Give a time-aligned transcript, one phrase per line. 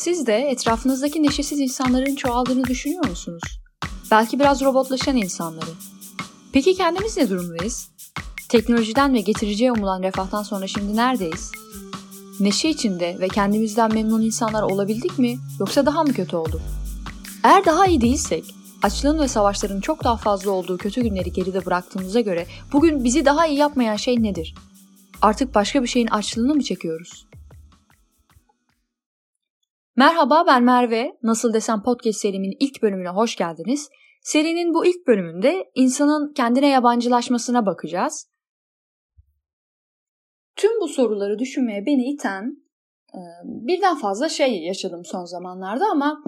[0.00, 3.42] Siz de etrafınızdaki neşesiz insanların çoğaldığını düşünüyor musunuz?
[4.10, 5.70] Belki biraz robotlaşan insanları.
[6.52, 7.88] Peki kendimiz ne durumdayız?
[8.48, 11.52] Teknolojiden ve getireceği umulan refahtan sonra şimdi neredeyiz?
[12.40, 16.60] Neşe içinde ve kendimizden memnun insanlar olabildik mi yoksa daha mı kötü olduk?
[17.44, 18.44] Eğer daha iyi değilsek,
[18.82, 23.46] açlığın ve savaşların çok daha fazla olduğu kötü günleri geride bıraktığımıza göre bugün bizi daha
[23.46, 24.54] iyi yapmayan şey nedir?
[25.22, 27.29] Artık başka bir şeyin açlığını mı çekiyoruz?
[30.00, 31.12] Merhaba ben Merve.
[31.22, 33.88] Nasıl desem podcast serimin ilk bölümüne hoş geldiniz.
[34.22, 38.30] Serinin bu ilk bölümünde insanın kendine yabancılaşmasına bakacağız.
[40.56, 42.56] Tüm bu soruları düşünmeye beni iten
[43.14, 46.22] e, birden fazla şey yaşadım son zamanlarda ama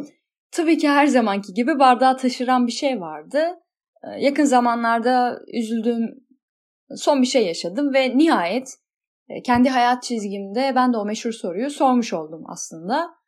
[0.50, 3.38] tabii ki her zamanki gibi bardağı taşıran bir şey vardı.
[4.02, 6.26] E, yakın zamanlarda üzüldüğüm
[6.96, 8.68] son bir şey yaşadım ve nihayet
[9.28, 13.21] e, kendi hayat çizgimde ben de o meşhur soruyu sormuş oldum aslında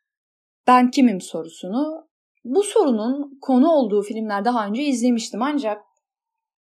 [0.67, 2.07] ben kimim sorusunu
[2.43, 5.81] bu sorunun konu olduğu filmler daha önce izlemiştim ancak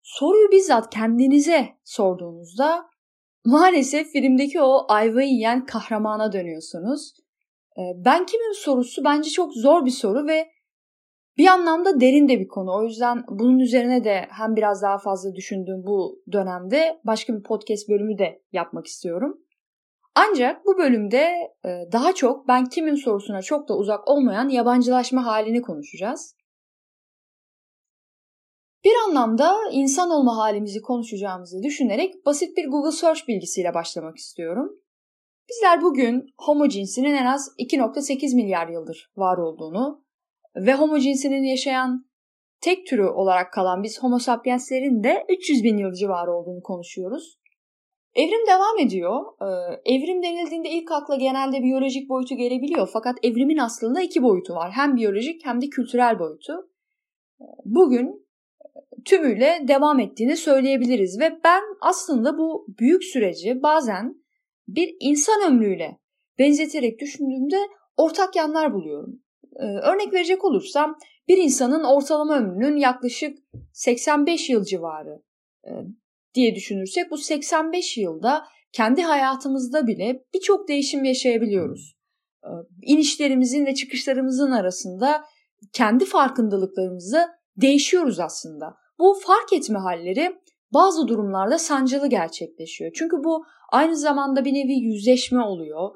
[0.02, 2.86] soruyu bizzat kendinize sorduğunuzda
[3.44, 7.14] maalesef filmdeki o ayvayı yiyen kahramana dönüyorsunuz.
[7.78, 10.48] Ee, ben kimim sorusu bence çok zor bir soru ve
[11.38, 12.76] bir anlamda derin de bir konu.
[12.76, 17.88] O yüzden bunun üzerine de hem biraz daha fazla düşündüğüm bu dönemde başka bir podcast
[17.88, 19.38] bölümü de yapmak istiyorum.
[20.14, 25.62] Ancak bu bölümde e, daha çok ben kimim sorusuna çok da uzak olmayan yabancılaşma halini
[25.62, 26.36] konuşacağız.
[28.84, 34.82] Bir anlamda insan olma halimizi konuşacağımızı düşünerek basit bir Google Search bilgisiyle başlamak istiyorum.
[35.50, 40.04] Bizler bugün homo cinsinin en az 2.8 milyar yıldır var olduğunu
[40.56, 42.06] ve homo cinsinin yaşayan
[42.60, 47.41] tek türü olarak kalan biz homo sapienslerin de 300 bin yıl civarı olduğunu konuşuyoruz.
[48.14, 49.24] Evrim devam ediyor.
[49.40, 52.88] Ee, evrim denildiğinde ilk akla genelde biyolojik boyutu gelebiliyor.
[52.92, 54.70] Fakat evrimin aslında iki boyutu var.
[54.72, 56.52] Hem biyolojik hem de kültürel boyutu.
[57.40, 64.14] Ee, bugün e, tümüyle devam ettiğini söyleyebiliriz ve ben aslında bu büyük süreci bazen
[64.68, 65.98] bir insan ömrüyle
[66.38, 67.58] benzeterek düşündüğümde
[67.96, 69.22] ortak yanlar buluyorum.
[69.56, 73.38] Ee, örnek verecek olursam bir insanın ortalama ömrünün yaklaşık
[73.72, 75.22] 85 yıl civarı
[76.34, 81.96] diye düşünürsek bu 85 yılda kendi hayatımızda bile birçok değişim yaşayabiliyoruz.
[82.44, 82.48] Ee,
[82.82, 85.24] inişlerimizin ve çıkışlarımızın arasında
[85.72, 88.74] kendi farkındalıklarımızı değişiyoruz aslında.
[88.98, 90.36] Bu fark etme halleri
[90.74, 92.92] bazı durumlarda sancılı gerçekleşiyor.
[92.94, 95.90] Çünkü bu aynı zamanda bir nevi yüzleşme oluyor.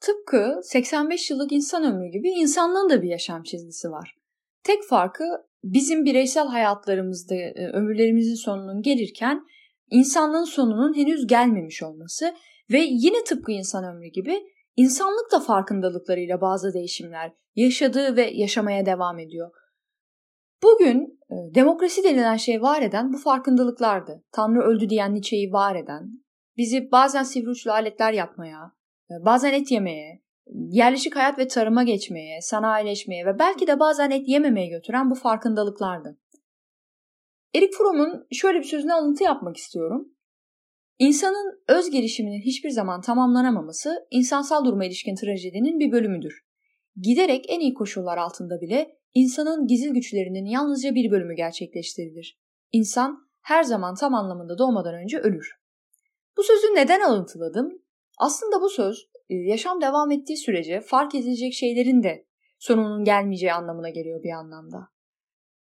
[0.00, 4.16] Tıpkı 85 yıllık insan ömrü gibi insanlığın da bir yaşam çizgisi var.
[4.62, 5.24] Tek farkı
[5.64, 9.44] bizim bireysel hayatlarımızda e, ömürlerimizin sonunun gelirken
[9.90, 12.34] insanlığın sonunun henüz gelmemiş olması
[12.72, 14.42] ve yine tıpkı insan ömrü gibi
[14.76, 19.50] insanlık da farkındalıklarıyla bazı değişimler yaşadığı ve yaşamaya devam ediyor.
[20.62, 24.24] Bugün e, demokrasi denilen şey var eden bu farkındalıklardı.
[24.32, 26.24] Tanrı öldü diyen Nietzsche'yi var eden,
[26.56, 28.72] bizi bazen sivri uçlu aletler yapmaya,
[29.10, 34.28] e, bazen et yemeye, yerleşik hayat ve tarıma geçmeye, sanayileşmeye ve belki de bazen et
[34.28, 36.18] yememeye götüren bu farkındalıklardı.
[37.54, 40.14] Erik Fromm'un şöyle bir sözüne alıntı yapmak istiyorum.
[40.98, 46.44] İnsanın öz gelişiminin hiçbir zaman tamamlanamaması insansal duruma ilişkin trajedinin bir bölümüdür.
[46.96, 52.38] Giderek en iyi koşullar altında bile insanın gizil güçlerinin yalnızca bir bölümü gerçekleştirilir.
[52.72, 55.52] İnsan her zaman tam anlamında doğmadan önce ölür.
[56.36, 57.82] Bu sözü neden alıntıladım?
[58.18, 62.26] Aslında bu söz yaşam devam ettiği sürece fark edilecek şeylerin de
[62.58, 64.88] sonunun gelmeyeceği anlamına geliyor bir anlamda.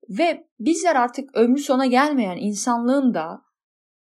[0.08, 3.42] Ve bizler artık ömrü sona gelmeyen insanlığın da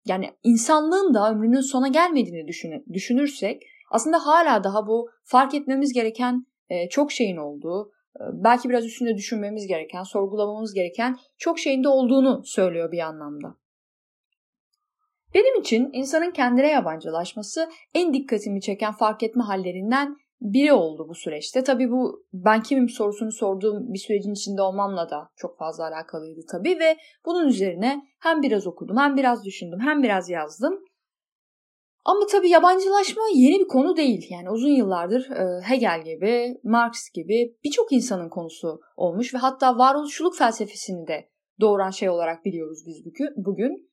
[0.05, 2.47] yani insanlığın da ömrünün sona gelmediğini
[2.93, 8.85] düşünürsek aslında hala daha bu fark etmemiz gereken e, çok şeyin olduğu, e, belki biraz
[8.85, 13.55] üstünde düşünmemiz gereken, sorgulamamız gereken çok şeyin de olduğunu söylüyor bir anlamda.
[15.33, 21.63] Benim için insanın kendine yabancılaşması en dikkatimi çeken fark etme hallerinden biri oldu bu süreçte.
[21.63, 26.79] Tabii bu ben kimim sorusunu sorduğum bir sürecin içinde olmamla da çok fazla alakalıydı tabii
[26.79, 30.83] ve bunun üzerine hem biraz okudum hem biraz düşündüm hem biraz yazdım.
[32.05, 34.27] Ama tabii yabancılaşma yeni bir konu değil.
[34.29, 40.37] Yani uzun yıllardır e, Hegel gibi, Marx gibi birçok insanın konusu olmuş ve hatta varoluşçuluk
[40.37, 41.29] felsefesini de
[41.61, 43.05] doğuran şey olarak biliyoruz biz
[43.35, 43.88] bugün.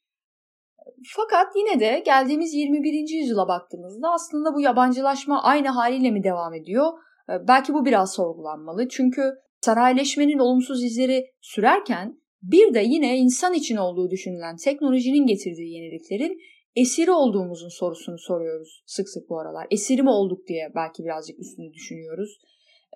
[1.16, 3.20] Fakat yine de geldiğimiz 21.
[3.20, 6.92] yüzyıla baktığımızda aslında bu yabancılaşma aynı haliyle mi devam ediyor?
[7.30, 8.88] Ee, belki bu biraz sorgulanmalı.
[8.88, 16.38] Çünkü sanayileşmenin olumsuz izleri sürerken bir de yine insan için olduğu düşünülen teknolojinin getirdiği yeniliklerin
[16.76, 19.66] esiri olduğumuzun sorusunu soruyoruz sık sık bu aralar.
[19.70, 22.38] Esiri mi olduk diye belki birazcık üstünü düşünüyoruz.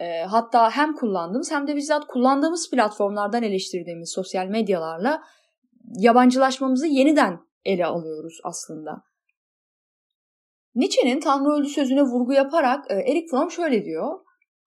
[0.00, 5.22] e, hatta hem kullandığımız hem de bizzat kullandığımız platformlardan eleştirdiğimiz sosyal medyalarla
[5.98, 9.02] yabancılaşmamızı yeniden ele alıyoruz aslında.
[10.74, 14.20] Nietzsche'nin Tanrı öldü sözüne vurgu yaparak e, Erik Fromm şöyle diyor.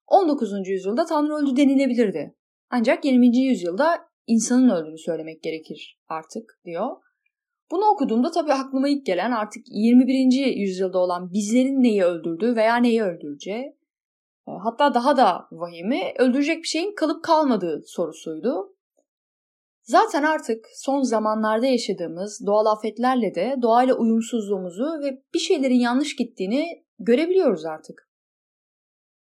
[0.08, 0.68] 19.
[0.68, 2.36] yüzyılda Tanrı öldü denilebilirdi.
[2.70, 3.38] Ancak 20.
[3.38, 6.88] yüzyılda insanın öldüğünü söylemek gerekir artık diyor.
[7.72, 10.56] Bunu okuduğumda tabii aklıma ilk gelen artık 21.
[10.56, 13.64] yüzyılda olan bizlerin neyi öldürdüğü veya neyi öldüreceği.
[14.48, 18.73] E, hatta daha da vahimi öldürecek bir şeyin kalıp kalmadığı sorusuydu.
[19.84, 26.86] Zaten artık son zamanlarda yaşadığımız doğal afetlerle de doğayla uyumsuzluğumuzu ve bir şeylerin yanlış gittiğini
[27.00, 28.10] görebiliyoruz artık.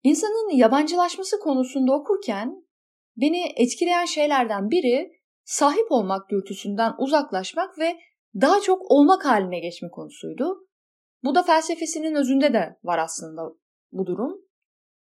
[0.04, 2.66] İnsanın yabancılaşması konusunda okurken
[3.18, 5.12] beni etkileyen şeylerden biri
[5.44, 7.98] sahip olmak dürtüsünden uzaklaşmak ve
[8.42, 10.68] daha çok olmak haline geçme konusuydu.
[11.24, 13.42] Bu da felsefesinin özünde de var aslında
[13.92, 14.42] bu durum.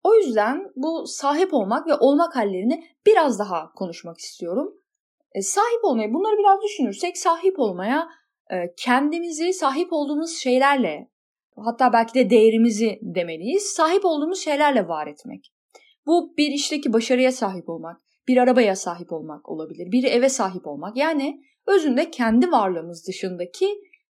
[0.03, 4.80] O yüzden bu sahip olmak ve olmak hallerini biraz daha konuşmak istiyorum.
[5.35, 8.09] E, sahip olmayı bunları biraz düşünürsek sahip olmaya
[8.51, 11.11] e, kendimizi sahip olduğumuz şeylerle
[11.57, 13.63] hatta belki de değerimizi demeliyiz.
[13.63, 15.53] Sahip olduğumuz şeylerle var etmek.
[16.07, 20.97] Bu bir işteki başarıya sahip olmak, bir arabaya sahip olmak olabilir, bir eve sahip olmak.
[20.97, 23.67] Yani özünde kendi varlığımız dışındaki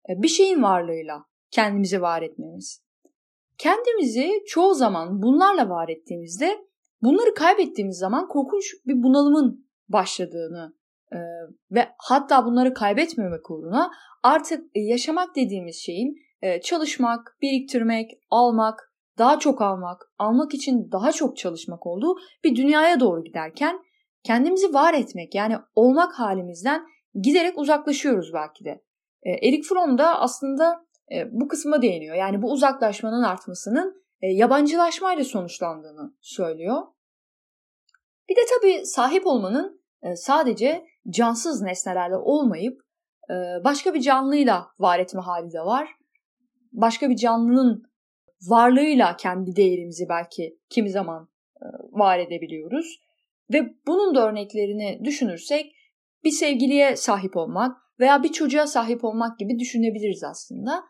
[0.08, 2.82] e, bir şeyin varlığıyla kendimizi var etmemiz.
[3.58, 6.58] Kendimizi çoğu zaman bunlarla var ettiğimizde
[7.02, 10.79] bunları kaybettiğimiz zaman korkunç bir bunalımın başladığını
[11.12, 11.18] e,
[11.70, 13.90] ve hatta bunları kaybetmemek uğruna
[14.22, 21.36] artık yaşamak dediğimiz şeyin e, çalışmak, biriktirmek, almak, daha çok almak, almak için daha çok
[21.36, 23.80] çalışmak olduğu bir dünyaya doğru giderken
[24.24, 26.86] kendimizi var etmek yani olmak halimizden
[27.22, 28.82] giderek uzaklaşıyoruz belki de.
[29.22, 30.84] E, Erik Fromm da aslında
[31.14, 32.16] e, bu kısma değiniyor.
[32.16, 36.82] Yani bu uzaklaşmanın artmasının e, yabancılaşmayla sonuçlandığını söylüyor.
[38.28, 42.80] Bir de tabii sahip olmanın e, sadece cansız nesnelerle olmayıp
[43.30, 45.88] e, başka bir canlıyla var etme hali de var.
[46.72, 47.82] Başka bir canlının
[48.48, 51.28] varlığıyla kendi değerimizi belki kimi zaman
[51.62, 53.00] e, var edebiliyoruz.
[53.52, 55.72] Ve bunun da örneklerini düşünürsek
[56.24, 60.82] bir sevgiliye sahip olmak veya bir çocuğa sahip olmak gibi düşünebiliriz aslında.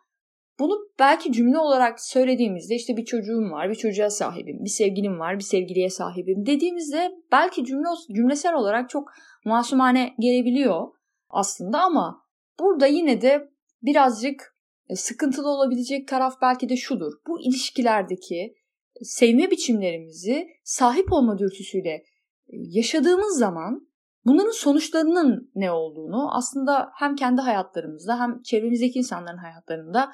[0.59, 5.39] Bunu belki cümle olarak söylediğimizde işte bir çocuğum var, bir çocuğa sahibim, bir sevgilim var,
[5.39, 9.11] bir sevgiliye sahibim dediğimizde belki cümle cümlesel olarak çok
[9.45, 10.89] masumane gelebiliyor
[11.31, 12.27] aslında ama
[12.61, 13.51] burada yine de
[13.83, 14.57] birazcık
[14.89, 17.13] e, sıkıntılı olabilecek taraf belki de şudur.
[17.27, 18.55] Bu ilişkilerdeki
[19.03, 22.03] sevme biçimlerimizi sahip olma dürtüsüyle e,
[22.49, 23.89] yaşadığımız zaman
[24.27, 30.11] bunların sonuçlarının ne olduğunu aslında hem kendi hayatlarımızda hem çevremizdeki insanların hayatlarında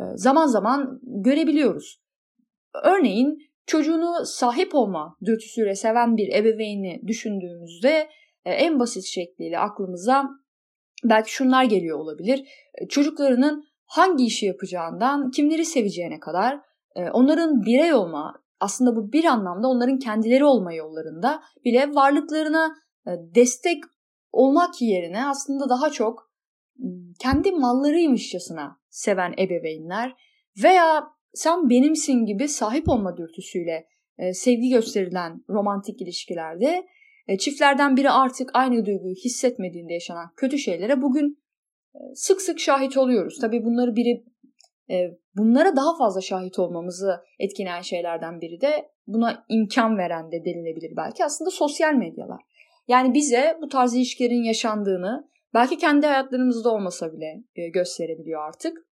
[0.00, 2.02] e, zaman zaman görebiliyoruz.
[2.84, 8.08] Örneğin çocuğunu sahip olma dürtüsüyle seven bir ebeveyni düşündüğümüzde e,
[8.44, 10.24] en basit şekliyle aklımıza
[11.04, 12.48] belki şunlar geliyor olabilir.
[12.74, 16.60] E, çocuklarının hangi işi yapacağından kimleri seveceğine kadar
[17.12, 22.74] onların birey olma, aslında bu bir anlamda onların kendileri olma yollarında bile varlıklarına
[23.06, 23.84] destek
[24.32, 26.30] olmak yerine aslında daha çok
[27.20, 30.16] kendi mallarıymışçasına seven ebeveynler
[30.62, 31.04] veya
[31.34, 33.86] sen benimsin gibi sahip olma dürtüsüyle
[34.18, 36.86] e, sevgi gösterilen romantik ilişkilerde e,
[37.38, 41.42] çiftlerden biri artık aynı duyguyu hissetmediğinde yaşanan kötü şeylere bugün
[41.94, 43.38] e, sık sık şahit oluyoruz.
[43.40, 44.24] Tabii bunları biri
[44.90, 44.96] e,
[45.36, 51.24] bunlara daha fazla şahit olmamızı etkileyen şeylerden biri de buna imkan veren de denilebilir belki
[51.24, 52.40] aslında sosyal medyalar.
[52.88, 58.89] Yani bize bu tarz ilişkilerin yaşandığını belki kendi hayatlarımızda olmasa bile e, gösterebiliyor artık.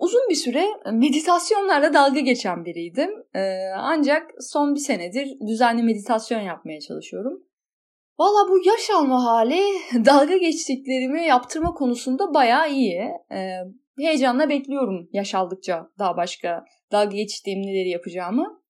[0.00, 3.10] Uzun bir süre meditasyonlarla dalga geçen biriydim.
[3.34, 3.40] E,
[3.76, 7.42] ancak son bir senedir düzenli meditasyon yapmaya çalışıyorum.
[8.18, 9.62] Valla bu yaş alma hali
[10.04, 13.00] dalga geçtiklerimi yaptırma konusunda bayağı iyi.
[13.32, 13.58] E,
[13.98, 18.62] heyecanla bekliyorum yaş aldıkça daha başka dalga geçtiğim neleri yapacağımı.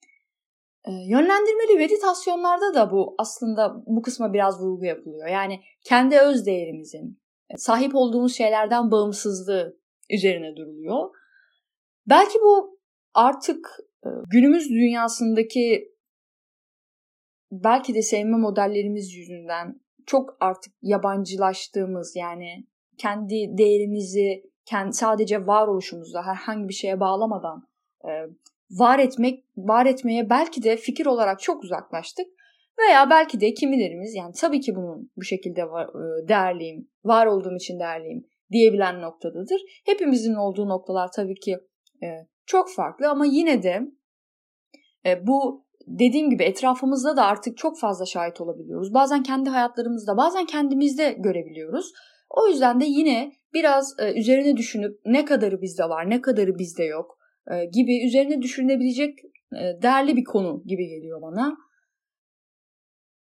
[0.84, 5.28] E, yönlendirmeli meditasyonlarda da bu aslında bu kısma biraz vurgu yapılıyor.
[5.28, 7.20] Yani kendi öz değerimizin,
[7.50, 11.19] e, sahip olduğumuz şeylerden bağımsızlığı üzerine duruluyor.
[12.08, 12.78] Belki bu
[13.14, 13.68] artık
[14.04, 15.94] e, günümüz dünyasındaki
[17.52, 22.66] belki de sevme modellerimiz yüzünden çok artık yabancılaştığımız yani
[22.98, 27.70] kendi değerimizi kendi sadece varoluşumuzda herhangi bir şeye bağlamadan
[28.70, 32.26] var etmek, var etmeye belki de fikir olarak çok uzaklaştık.
[32.78, 37.80] Veya belki de kimilerimiz yani tabii ki bunun bu şekilde e, değerliyim, var olduğum için
[37.80, 39.60] değerliyim diyebilen noktadadır.
[39.86, 41.69] Hepimizin olduğu noktalar tabii ki e,
[42.46, 43.80] çok farklı ama yine de
[45.06, 48.94] e, bu dediğim gibi etrafımızda da artık çok fazla şahit olabiliyoruz.
[48.94, 51.92] Bazen kendi hayatlarımızda, bazen kendimizde görebiliyoruz.
[52.30, 56.84] O yüzden de yine biraz e, üzerine düşünüp ne kadarı bizde var, ne kadarı bizde
[56.84, 57.18] yok
[57.50, 59.18] e, gibi üzerine düşünebilecek
[59.82, 61.56] değerli bir konu gibi geliyor bana.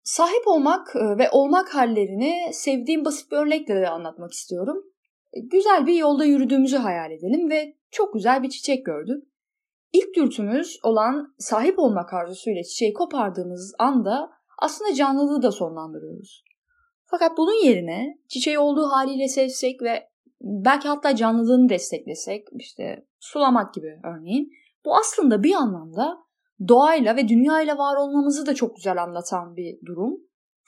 [0.03, 4.85] Sahip olmak ve olmak hallerini sevdiğim basit bir örnekle de anlatmak istiyorum.
[5.35, 9.25] E, güzel bir yolda yürüdüğümüzü hayal edelim ve çok güzel bir çiçek gördük.
[9.93, 16.45] İlk dürtümüz olan sahip olmak arzusuyla çiçeği kopardığımız anda aslında canlılığı da sonlandırıyoruz.
[17.07, 20.09] Fakat bunun yerine çiçeği olduğu haliyle sevsek ve
[20.41, 24.51] belki hatta canlılığını desteklesek, işte sulamak gibi örneğin,
[24.85, 26.17] bu aslında bir anlamda
[26.69, 30.21] doğayla ve dünyayla var olmamızı da çok güzel anlatan bir durum.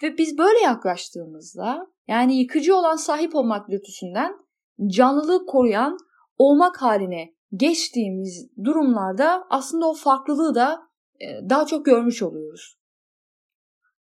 [0.03, 4.46] Ve biz böyle yaklaştığımızda yani yıkıcı olan sahip olmak dürtüsünden
[4.87, 5.99] canlılığı koruyan
[6.39, 10.81] olmak haline geçtiğimiz durumlarda aslında o farklılığı da
[11.21, 12.79] e, daha çok görmüş oluyoruz.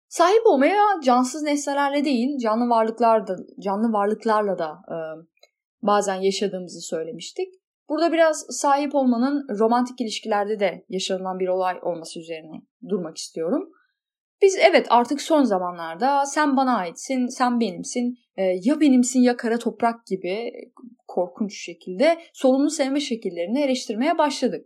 [0.07, 4.95] Sahip olmaya cansız nesnelerle değil, canlı varlıklarla, canlı varlıklarla da e,
[5.81, 7.53] bazen yaşadığımızı söylemiştik.
[7.89, 13.69] Burada biraz sahip olmanın romantik ilişkilerde de yaşanılan bir olay olması üzerine durmak istiyorum.
[14.43, 19.59] Biz evet artık son zamanlarda sen bana aitsin, sen benimsin, e, ya benimsin ya kara
[19.59, 20.51] toprak gibi
[21.07, 24.65] korkunç şekilde sorumlu sevme şekillerini eleştirmeye başladık.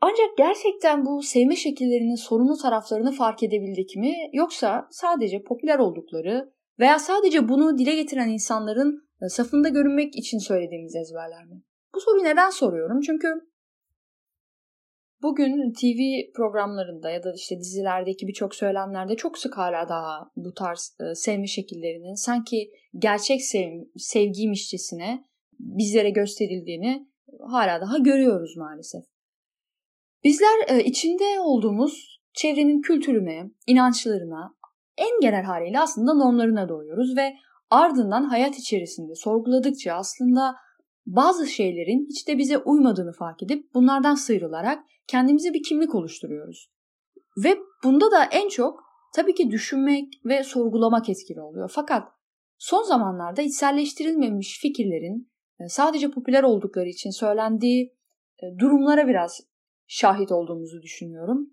[0.00, 6.98] Ancak gerçekten bu sevme şekillerinin sorunlu taraflarını fark edebildik mi yoksa sadece popüler oldukları veya
[6.98, 11.62] sadece bunu dile getiren insanların e, safında görünmek için söylediğimiz ezberler mi?
[11.94, 13.00] Bu soruyu neden soruyorum?
[13.00, 13.28] Çünkü
[15.26, 20.96] bugün TV programlarında ya da işte dizilerdeki birçok söylemlerde çok sık hala daha bu tarz
[21.00, 25.24] e, sevme şekillerinin sanki gerçek sev, sevgiymişçesine
[25.58, 27.08] bizlere gösterildiğini
[27.50, 29.02] hala daha görüyoruz maalesef.
[30.24, 34.54] Bizler e, içinde olduğumuz çevrenin kültürüne, inançlarına,
[34.96, 37.34] en genel haliyle aslında normlarına doğuyoruz ve
[37.70, 40.54] ardından hayat içerisinde sorguladıkça aslında
[41.06, 46.70] bazı şeylerin hiç de bize uymadığını fark edip bunlardan sıyrılarak kendimize bir kimlik oluşturuyoruz.
[47.44, 48.80] Ve bunda da en çok
[49.14, 51.70] tabii ki düşünmek ve sorgulamak etkili oluyor.
[51.74, 52.08] Fakat
[52.58, 57.96] son zamanlarda içselleştirilmemiş fikirlerin e, sadece popüler oldukları için söylendiği
[58.42, 59.40] e, durumlara biraz
[59.86, 61.50] şahit olduğumuzu düşünüyorum.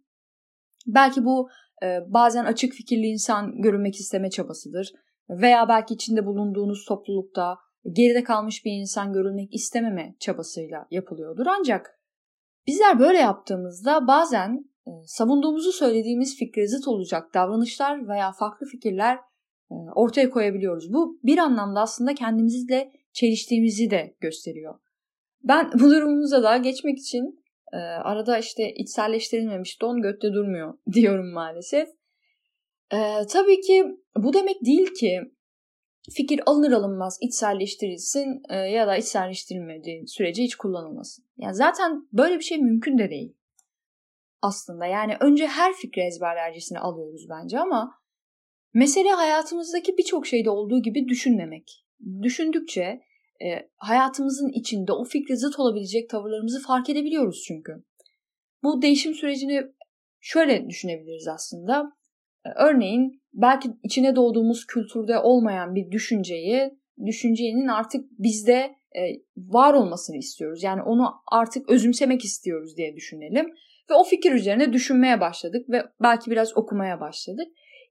[0.87, 1.49] Belki bu
[1.83, 4.93] e, bazen açık fikirli insan görünmek isteme çabasıdır
[5.29, 7.57] veya belki içinde bulunduğunuz toplulukta
[7.91, 11.45] geride kalmış bir insan görülmek istememe çabasıyla yapılıyordur.
[11.59, 11.99] Ancak
[12.67, 19.17] bizler böyle yaptığımızda bazen e, savunduğumuzu söylediğimiz fikre zıt olacak davranışlar veya farklı fikirler
[19.71, 20.93] e, ortaya koyabiliyoruz.
[20.93, 24.79] Bu bir anlamda aslında kendimizle çeliştiğimizi de gösteriyor.
[25.43, 31.89] Ben bu durumumuza da geçmek için e, arada işte içselleştirilmemiş don götte durmuyor diyorum maalesef.
[33.29, 33.85] tabii ki
[34.17, 35.21] bu demek değil ki
[36.11, 41.25] fikir alınır alınmaz içselleştirilsin e, ya da içselleştirilmediği sürece hiç kullanılmasın.
[41.37, 43.35] Yani zaten böyle bir şey mümkün de değil.
[44.41, 47.91] Aslında yani önce her fikri ezberlercesine alıyoruz bence ama
[48.73, 51.85] mesele hayatımızdaki birçok şeyde olduğu gibi düşünmemek.
[52.21, 53.01] Düşündükçe
[53.43, 57.83] e, hayatımızın içinde o fikre zıt olabilecek tavırlarımızı fark edebiliyoruz çünkü.
[58.63, 59.63] Bu değişim sürecini
[60.21, 61.91] şöyle düşünebiliriz aslında.
[62.55, 66.71] Örneğin belki içine doğduğumuz kültürde olmayan bir düşünceyi,
[67.05, 69.01] düşüncenin artık bizde e,
[69.37, 70.63] var olmasını istiyoruz.
[70.63, 73.53] Yani onu artık özümsemek istiyoruz diye düşünelim.
[73.89, 77.47] Ve o fikir üzerine düşünmeye başladık ve belki biraz okumaya başladık.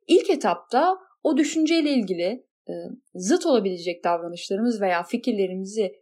[0.07, 2.73] İlk etapta o düşünceyle ilgili e,
[3.15, 5.93] zıt olabilecek davranışlarımız veya fikirlerimizi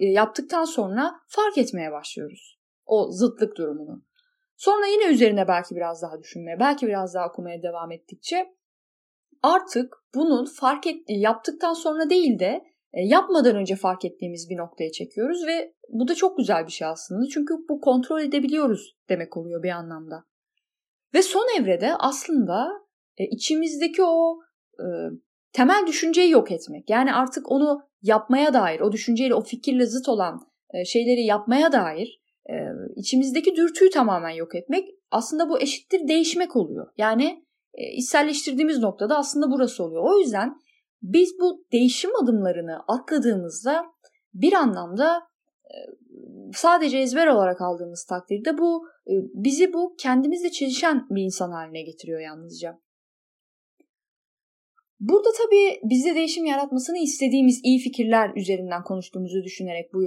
[0.00, 2.58] e, yaptıktan sonra fark etmeye başlıyoruz.
[2.86, 4.04] O zıtlık durumunu.
[4.64, 8.54] Sonra yine üzerine belki biraz daha düşünmeye, belki biraz daha okumaya devam ettikçe
[9.42, 14.92] artık bunun fark et, yaptıktan sonra değil de e, yapmadan önce fark ettiğimiz bir noktaya
[14.92, 17.26] çekiyoruz ve bu da çok güzel bir şey aslında.
[17.34, 20.24] Çünkü bu kontrol edebiliyoruz demek oluyor bir anlamda.
[21.14, 22.68] Ve son evrede aslında
[23.16, 24.38] e, içimizdeki o
[24.78, 24.86] e,
[25.52, 26.90] temel düşünceyi yok etmek.
[26.90, 30.40] Yani artık onu yapmaya dair, o düşünceyle, o fikirle zıt olan
[30.74, 32.54] e, şeyleri yapmaya dair e,
[32.96, 36.86] içimizdeki dürtüyü tamamen yok etmek aslında bu eşittir değişmek oluyor.
[36.98, 37.44] Yani
[37.74, 40.02] e, içselleştirdiğimiz noktada aslında burası oluyor.
[40.04, 40.56] O yüzden
[41.02, 43.84] biz bu değişim adımlarını atladığımızda
[44.34, 45.22] bir anlamda
[45.64, 45.76] e,
[46.54, 52.20] sadece ezber olarak aldığımız takdirde bu e, bizi bu kendimizle çelişen bir insan haline getiriyor
[52.20, 52.78] yalnızca.
[55.00, 60.02] Burada tabii bizde değişim yaratmasını istediğimiz iyi fikirler üzerinden konuştuğumuzu düşünerek bu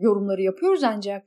[0.00, 1.26] yorumları yapıyoruz ancak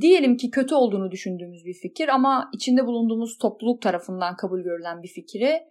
[0.00, 5.08] diyelim ki kötü olduğunu düşündüğümüz bir fikir ama içinde bulunduğumuz topluluk tarafından kabul görülen bir
[5.08, 5.62] fikri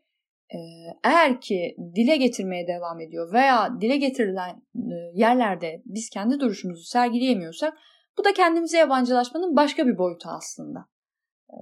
[0.54, 0.60] e,
[1.04, 7.78] eğer ki dile getirmeye devam ediyor veya dile getirilen e, yerlerde biz kendi duruşumuzu sergileyemiyorsak
[8.18, 10.80] bu da kendimize yabancılaşmanın başka bir boyutu aslında.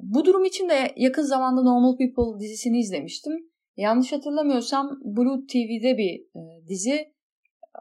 [0.01, 3.33] Bu durum için de yakın zamanda Normal People dizisini izlemiştim.
[3.77, 7.13] Yanlış hatırlamıyorsam Blue TV'de bir e, dizi.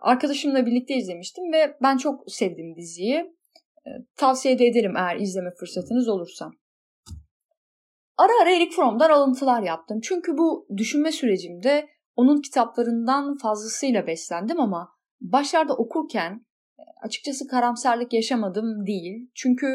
[0.02, 3.36] Arkadaşımla birlikte izlemiştim ve ben çok sevdim diziyi.
[4.16, 6.50] Tavsiye de ederim eğer izleme fırsatınız olursa.
[8.16, 10.00] Ara ara Eric Fromm'dan alıntılar yaptım.
[10.02, 14.88] Çünkü bu düşünme sürecimde onun kitaplarından fazlasıyla beslendim ama
[15.20, 16.46] başlarda okurken
[16.78, 19.30] e, açıkçası karamsarlık yaşamadım değil.
[19.34, 19.66] Çünkü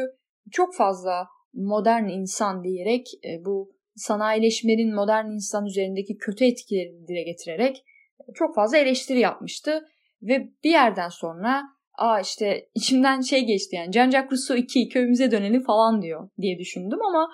[0.50, 7.84] çok fazla modern insan diyerek e, bu sanayileşmenin modern insan üzerindeki kötü etkilerini dile getirerek
[8.20, 9.88] e, çok fazla eleştiri yapmıştı.
[10.22, 11.62] Ve bir yerden sonra
[11.98, 16.98] aa işte içimden şey geçti yani Jean-Jacques Rousseau 2 köyümüze dönelim falan diyor diye düşündüm
[17.02, 17.28] ama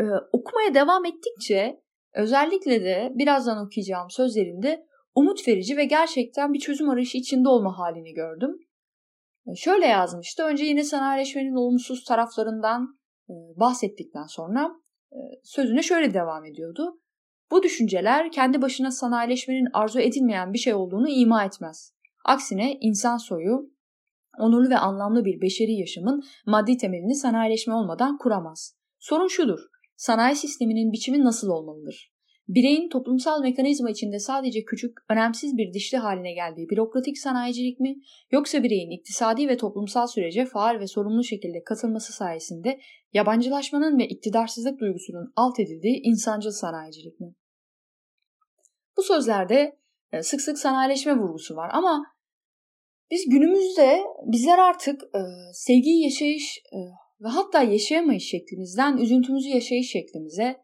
[0.00, 1.80] e, okumaya devam ettikçe
[2.14, 8.12] özellikle de birazdan okuyacağım sözlerinde umut verici ve gerçekten bir çözüm arayışı içinde olma halini
[8.12, 8.58] gördüm.
[9.46, 10.42] E, şöyle yazmıştı.
[10.42, 14.70] Önce yine sanayileşmenin olumsuz taraflarından e, bahsettikten sonra
[15.12, 17.00] e, sözüne şöyle devam ediyordu.
[17.50, 21.94] Bu düşünceler kendi başına sanayileşmenin arzu edilmeyen bir şey olduğunu ima etmez.
[22.24, 23.73] Aksine insan soyu
[24.38, 28.76] onurlu ve anlamlı bir beşeri yaşamın maddi temelini sanayileşme olmadan kuramaz.
[28.98, 29.60] Sorun şudur.
[29.96, 32.14] Sanayi sisteminin biçimi nasıl olmalıdır?
[32.48, 37.96] Bireyin toplumsal mekanizma içinde sadece küçük, önemsiz bir dişli haline geldiği bürokratik sanayicilik mi,
[38.30, 42.80] yoksa bireyin iktisadi ve toplumsal sürece faal ve sorumlu şekilde katılması sayesinde
[43.12, 47.34] yabancılaşmanın ve iktidarsızlık duygusunun alt edildiği insancıl sanayicilik mi?
[48.96, 49.78] Bu sözlerde
[50.12, 52.13] e, sık sık sanayileşme vurgusu var ama
[53.10, 55.20] biz günümüzde bizler artık e,
[55.52, 56.78] sevgiyi yaşayış e,
[57.20, 60.56] ve hatta yaşayamayış şeklimizden üzüntümüzü yaşayış şeklimize,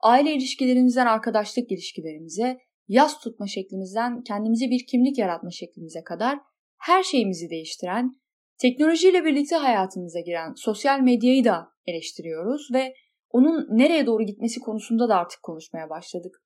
[0.00, 6.38] aile ilişkilerimizden arkadaşlık ilişkilerimize, yaz tutma şeklimizden kendimize bir kimlik yaratma şeklimize kadar
[6.78, 8.20] her şeyimizi değiştiren,
[8.58, 12.94] teknolojiyle birlikte hayatımıza giren sosyal medyayı da eleştiriyoruz ve
[13.30, 16.42] onun nereye doğru gitmesi konusunda da artık konuşmaya başladık.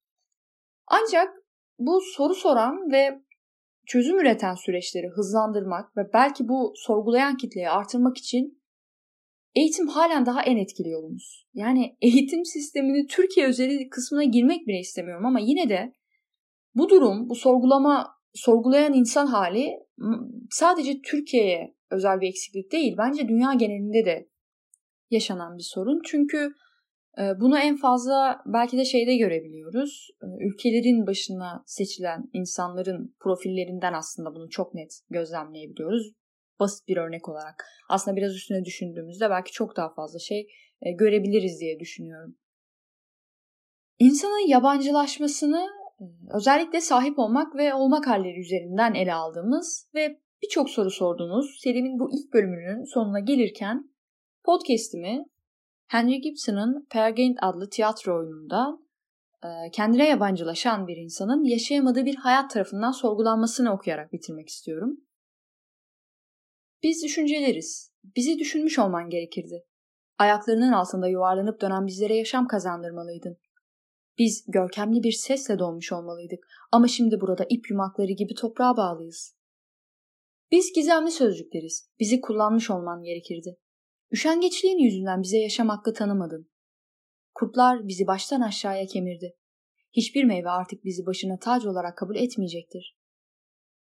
[0.87, 1.29] Ancak
[1.79, 3.21] bu soru soran ve
[3.87, 8.61] çözüm üreten süreçleri hızlandırmak ve belki bu sorgulayan kitleyi artırmak için
[9.55, 11.47] Eğitim halen daha en etkili yolumuz.
[11.55, 15.93] Yani eğitim sistemini Türkiye özeli kısmına girmek bile istemiyorum ama yine de
[16.75, 19.71] bu durum, bu sorgulama, sorgulayan insan hali
[20.51, 22.95] sadece Türkiye'ye özel bir eksiklik değil.
[22.99, 24.29] Bence dünya genelinde de
[25.11, 26.01] yaşanan bir sorun.
[26.05, 26.53] Çünkü
[27.19, 30.09] bunu en fazla belki de şeyde görebiliyoruz.
[30.23, 36.13] E, ülkelerin başına seçilen insanların profillerinden aslında bunu çok net gözlemleyebiliyoruz
[36.61, 37.67] basit bir örnek olarak.
[37.89, 40.49] Aslında biraz üstüne düşündüğümüzde belki çok daha fazla şey
[40.83, 42.37] e, görebiliriz diye düşünüyorum.
[43.99, 45.69] İnsanın yabancılaşmasını
[46.01, 51.99] e, özellikle sahip olmak ve olmak halleri üzerinden ele aldığımız ve birçok soru sorduğunuz serimin
[51.99, 53.91] bu ilk bölümünün sonuna gelirken
[54.45, 55.25] podcast'imi
[55.91, 58.79] Henry Gibson'ın Peer adlı tiyatro oyununda
[59.45, 65.01] e, kendine yabancılaşan bir insanın yaşayamadığı bir hayat tarafından sorgulanmasını okuyarak bitirmek istiyorum.
[66.83, 67.93] Biz düşünceleriz.
[68.17, 69.67] Bizi düşünmüş olman gerekirdi.
[70.19, 73.39] Ayaklarının altında yuvarlanıp dönen bizlere yaşam kazandırmalıydın.
[74.19, 79.37] Biz görkemli bir sesle doğmuş olmalıydık ama şimdi burada ip yumakları gibi toprağa bağlıyız.
[80.51, 81.91] Biz gizemli sözcükleriz.
[82.01, 83.57] Bizi kullanmış olman gerekirdi.
[84.13, 86.51] Üşengeçliğin yüzünden bize yaşam hakkı tanımadın.
[87.35, 89.37] Kurtlar bizi baştan aşağıya kemirdi.
[89.93, 92.97] Hiçbir meyve artık bizi başına tac olarak kabul etmeyecektir.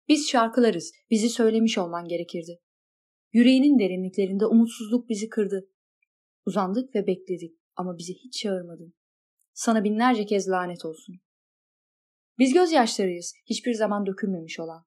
[0.09, 2.61] Biz şarkılarız, bizi söylemiş olman gerekirdi.
[3.33, 5.69] Yüreğinin derinliklerinde umutsuzluk bizi kırdı.
[6.47, 8.95] Uzandık ve bekledik ama bizi hiç çağırmadın.
[9.53, 11.21] Sana binlerce kez lanet olsun.
[12.39, 14.85] Biz gözyaşlarıyız, hiçbir zaman dökülmemiş olan.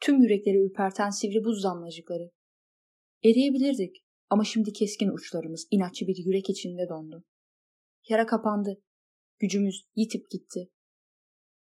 [0.00, 2.30] Tüm yürekleri ürperten sivri buz damlacıkları.
[3.24, 7.24] Eriyebilirdik ama şimdi keskin uçlarımız inatçı bir yürek içinde dondu.
[8.08, 8.82] Yara kapandı.
[9.38, 10.70] Gücümüz yitip gitti.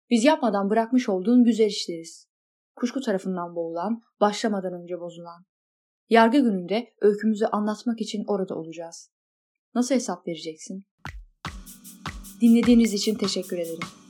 [0.09, 2.27] Biz yapmadan bırakmış olduğun güzel işleriz.
[2.75, 5.45] Kuşku tarafından boğulan, başlamadan önce bozulan.
[6.09, 9.11] Yargı gününde öykümüzü anlatmak için orada olacağız.
[9.75, 10.85] Nasıl hesap vereceksin?
[12.41, 14.00] Dinlediğiniz için teşekkür ederim.